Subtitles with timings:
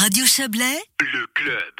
[0.00, 1.74] Radio Chablais, le club.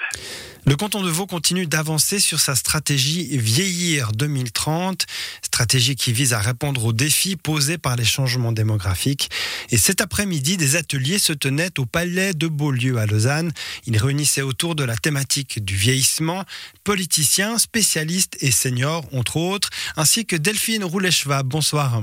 [0.66, 5.06] Le canton de Vaud continue d'avancer sur sa stratégie Vieillir 2030,
[5.40, 9.30] stratégie qui vise à répondre aux défis posés par les changements démographiques.
[9.70, 13.52] Et cet après-midi, des ateliers se tenaient au Palais de Beaulieu à Lausanne.
[13.86, 16.44] Ils réunissaient autour de la thématique du vieillissement,
[16.84, 21.46] politiciens, spécialistes et seniors, entre autres, ainsi que Delphine Roulet-Schwab.
[21.46, 22.02] Bonsoir.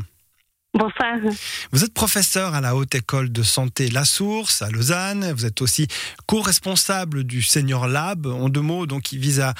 [1.71, 5.31] Vous êtes professeur à la Haute École de Santé La Source à Lausanne.
[5.33, 5.87] Vous êtes aussi
[6.25, 9.53] co-responsable du Senior Lab, en deux mots, donc qui vise à,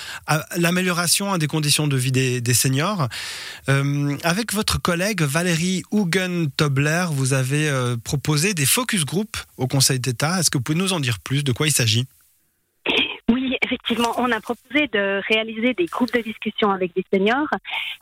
[0.56, 3.08] l'amélioration des conditions de vie des, seniors.
[3.70, 10.00] Euh, avec votre collègue Valérie Hugen-Tobler, vous avez euh, proposé des focus group au Conseil
[10.00, 10.40] d'État.
[10.40, 11.44] Est-ce que vous pouvez nous en dire plus?
[11.44, 12.06] De quoi il s'agit?
[13.78, 17.48] Effectivement, on a proposé de réaliser des groupes de discussion avec des seniors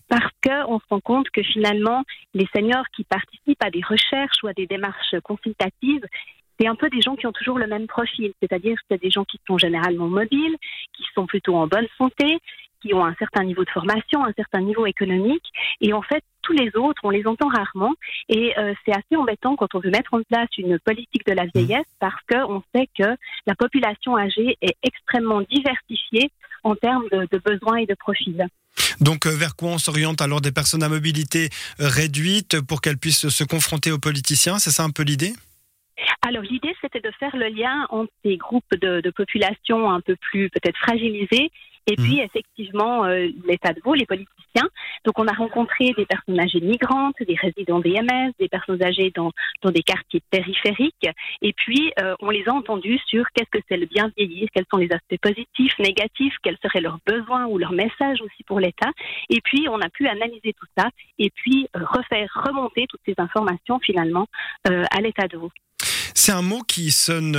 [0.07, 4.47] parce qu'on se rend compte que finalement, les seniors qui participent à des recherches ou
[4.47, 6.05] à des démarches consultatives,
[6.59, 9.09] c'est un peu des gens qui ont toujours le même profil, c'est-à-dire que c'est des
[9.09, 10.55] gens qui sont généralement mobiles,
[10.93, 12.39] qui sont plutôt en bonne santé,
[12.81, 15.45] qui ont un certain niveau de formation, un certain niveau économique.
[15.81, 17.93] Et en fait, tous les autres, on les entend rarement.
[18.29, 21.45] Et euh, c'est assez embêtant quand on veut mettre en place une politique de la
[21.53, 26.29] vieillesse parce qu'on sait que la population âgée est extrêmement diversifiée
[26.63, 28.47] en termes de, besoins et de profils.
[29.01, 32.97] Donc, euh, vers quoi on s'oriente alors des personnes à mobilité euh, réduite pour qu'elles
[32.97, 34.59] puissent se confronter aux politiciens?
[34.59, 35.33] C'est ça un peu l'idée?
[36.27, 40.15] Alors l'idée, c'était de faire le lien entre ces groupes de, de population un peu
[40.17, 41.51] plus peut-être fragilisés
[41.87, 42.21] et puis, mhm.
[42.21, 44.67] effectivement, euh, l'État de Vaud, les politiciens.
[45.05, 49.31] Donc, on a rencontré des personnes âgées migrantes, des résidents DMS, des personnes âgées dans,
[49.61, 51.07] dans des quartiers périphériques.
[51.41, 54.65] Et puis, euh, on les a entendus sur qu'est-ce que c'est le bien vieillir, quels
[54.71, 58.89] sont les aspects positifs, négatifs, quels seraient leurs besoins ou leurs messages aussi pour l'État.
[59.29, 60.89] Et puis, on a pu analyser tout ça
[61.19, 64.27] et puis euh, refaire remonter toutes ces informations finalement
[64.65, 65.51] à l'État de Vaud.
[66.13, 67.37] C'est un mot qui sonne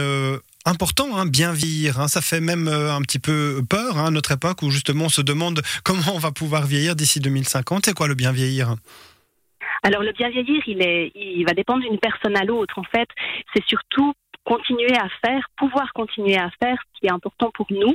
[0.67, 2.01] important, hein, bien vieillir.
[2.01, 2.09] Hein.
[2.09, 5.09] Ça fait même euh, un petit peu peur hein, à notre époque où justement on
[5.09, 7.87] se demande comment on va pouvoir vieillir d'ici 2050.
[7.87, 8.75] C'est quoi le bien vieillir?
[9.83, 12.79] Alors le bien vieillir, il, est, il va dépendre d'une personne à l'autre.
[12.79, 13.09] En fait,
[13.55, 14.15] c'est surtout
[14.47, 17.95] continuer à faire, pouvoir continuer à faire ce qui est important pour nous.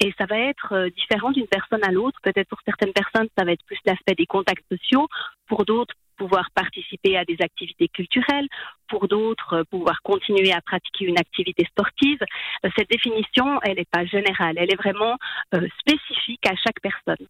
[0.00, 2.18] Et ça va être euh, différent d'une personne à l'autre.
[2.22, 5.06] Peut-être pour certaines personnes, ça va être plus l'aspect des contacts sociaux.
[5.46, 8.46] Pour d'autres, pouvoir participer à des activités culturelles,
[8.90, 12.18] pour d'autres, euh, pouvoir continuer à pratiquer une activité sportive.
[12.64, 15.16] Euh, cette définition, elle n'est pas générale, elle est vraiment
[15.54, 17.26] euh, spécifique à chaque personne.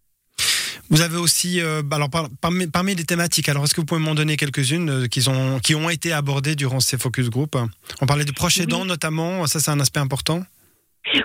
[0.89, 2.09] Vous avez aussi, alors
[2.41, 5.73] parmi, parmi, les thématiques, alors est-ce que vous pouvez m'en donner quelques-unes qui, ont, qui
[5.73, 7.55] ont été abordées durant ces focus group?
[8.01, 10.43] On parlait de proches aidants notamment, ça c'est un aspect important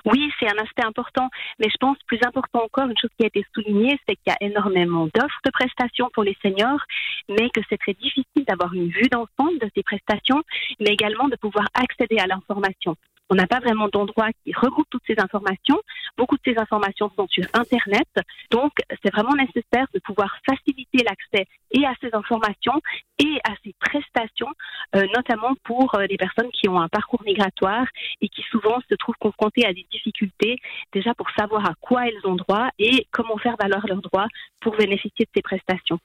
[0.06, 1.28] oui, c'est un aspect important,
[1.58, 4.30] mais je pense plus important encore, une chose qui a été soulignée, c'est qu'il y
[4.30, 6.80] a énormément d'offres de prestations pour les seniors,
[7.28, 10.42] mais que c'est très difficile d'avoir une vue d'ensemble de ces prestations,
[10.80, 12.96] mais également de pouvoir accéder à l'information.
[13.30, 15.80] On n'a pas vraiment d'endroit qui regroupe toutes ces informations.
[16.16, 18.08] Beaucoup de ces informations sont sur Internet.
[18.50, 18.72] Donc,
[19.02, 22.80] c'est vraiment nécessaire de pouvoir faciliter l'accès et à ces informations
[23.18, 24.52] et à ces prestations,
[24.94, 27.86] euh, notamment pour euh, les personnes qui ont un parcours migratoire
[28.20, 30.58] et qui souvent se trouvent confrontées à des difficultés
[30.92, 34.28] déjà pour savoir à quoi elles ont droit et comment faire valoir leurs droits
[34.60, 35.98] pour bénéficier de ces prestations.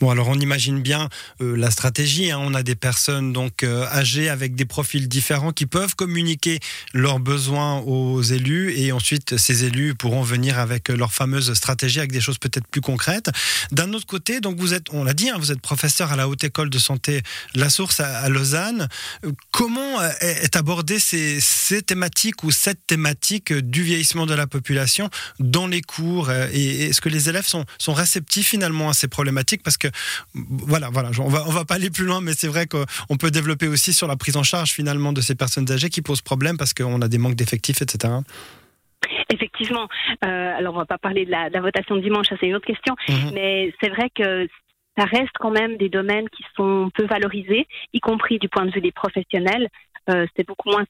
[0.00, 1.08] Bon, alors on imagine bien
[1.40, 2.30] euh, la stratégie.
[2.30, 2.38] Hein.
[2.40, 6.58] On a des personnes donc âgées avec des profils différents qui peuvent communiquer
[6.92, 12.12] leurs besoins aux élus et ensuite ces élus pourront venir avec leur fameuse stratégie avec
[12.12, 13.30] des choses peut-être plus concrètes.
[13.72, 16.28] D'un autre côté, donc vous êtes, on l'a dit, hein, vous êtes professeur à la
[16.28, 17.22] Haute École de Santé
[17.54, 18.88] La Source à, Lausanne.
[19.50, 25.66] Comment est abordée ces, ces thématiques ou cette thématique du vieillissement de la population dans
[25.66, 29.62] les cours et est-ce que les élèves sont, sont réceptifs finalement à ces problématiques?
[29.62, 29.88] Parce que
[30.34, 33.30] voilà voilà on va on va pas aller plus loin mais c'est vrai qu'on peut
[33.30, 36.55] développer aussi sur la prise en charge finalement de ces personnes âgées qui posent problème
[36.56, 38.14] parce qu'on a des manques d'effectifs, etc.
[39.32, 39.88] Effectivement.
[40.24, 42.66] Euh, alors, on va pas parler de la, votation de dimanche, ça c'est une autre
[42.66, 42.94] question.
[43.08, 43.30] Mhm.
[43.34, 44.48] Mais c'est vrai que
[44.96, 48.70] ça reste quand même des domaines qui sont peu valorisés, y compris du point de
[48.70, 49.68] vue des professionnels.
[50.08, 50.84] Euh, c'est beaucoup moins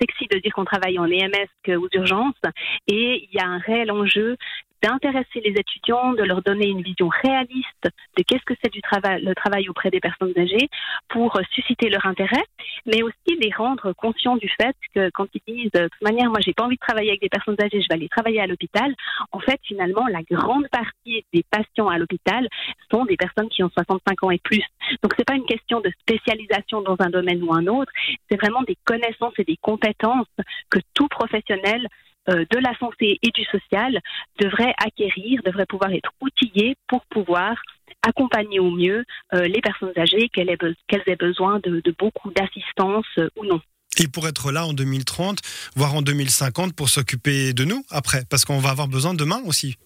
[0.00, 2.40] sexy de dire qu'on travaille en EMS qu'aux urgences.
[2.86, 4.36] Et il y a un réel enjeu
[4.82, 9.22] d'intéresser les étudiants, de leur donner une vision réaliste de qu'est-ce que c'est du travail,
[9.22, 10.68] le travail auprès des personnes âgées
[11.08, 12.44] pour susciter leur intérêt,
[12.86, 16.40] mais aussi les rendre conscients du fait que quand ils disent de toute manière, moi
[16.40, 18.94] j'ai pas envie de travailler avec des personnes âgées, je vais aller travailler à l'hôpital,
[19.32, 22.48] en fait finalement la grande partie des patients à l'hôpital
[22.90, 24.64] sont des personnes qui ont 65 ans et plus.
[25.02, 27.92] Donc c'est pas une question de spécialisation dans un domaine ou un autre,
[28.30, 30.26] c'est vraiment des connaissances et des compétences
[30.70, 33.98] que tout professionnel euh, de la santé et du social
[34.38, 37.56] devrait acquérir, devrait pouvoir être outillé pour pouvoir
[38.02, 43.44] accompagner au mieux euh, les personnes âgées, qu'elles aient, besoin de, beaucoup d'assistance euh, ou
[43.44, 43.60] non.
[43.98, 45.40] Et pour être là en 2030,
[45.76, 49.76] voire en 2050, pour s'occuper de nous après, parce qu'on va avoir besoin demain aussi.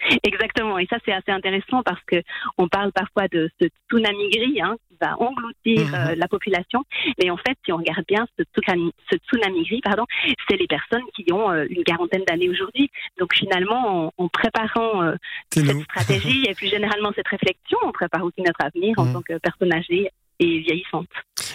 [0.22, 2.22] Exactement, et ça c'est assez intéressant parce que
[2.58, 5.94] on parle parfois de ce tsunami gris hein, qui va engloutir mhm.
[5.94, 6.84] euh, la population,
[7.22, 10.04] mais en fait, si on regarde bien ce tsunami, ce tsunami gris, pardon,
[10.48, 12.90] c'est les personnes qui ont euh, une quarantaine d'années aujourd'hui.
[13.18, 15.14] Donc finalement, en, préparant euh,
[15.52, 19.12] cette stratégie et plus généralement cette réflexion, on prépare aussi notre avenir en mhm.
[19.12, 21.08] tant que personne âgée et vieillissante.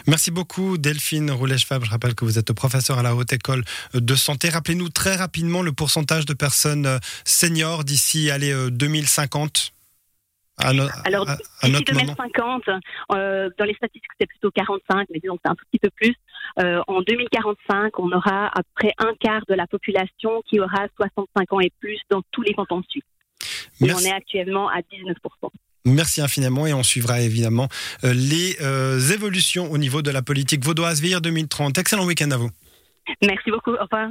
[0.07, 1.85] Merci beaucoup Delphine Roulèche-Fabre.
[1.85, 4.49] Je rappelle que vous êtes professeur à la Haute École de Santé.
[4.49, 8.29] Rappelez-nous très rapidement le pourcentage de personnes euh, seniors d'ici
[8.71, 9.71] 2050.
[10.57, 10.69] À
[11.03, 11.25] Alors,
[11.63, 12.63] d'ici 2050,
[13.11, 15.89] euh, dans les statistiques, c'est plutôt 45, mais disons que c'est un tout petit peu
[15.89, 16.15] plus.
[16.59, 20.87] Euh, en 2045, on aura à peu près un quart de la population qui aura
[20.95, 23.03] 65 ans et plus dans tous les cantons de Suisse.
[23.81, 25.15] Et on est actuellement à 19%.
[25.85, 27.67] Merci infiniment et on suivra évidemment
[28.03, 31.77] euh, les euh, évolutions au niveau de la politique vaudoise VIR 2030.
[31.77, 32.49] Excellent week-end à vous.
[33.21, 33.71] Merci beaucoup.
[33.71, 34.09] Au revoir.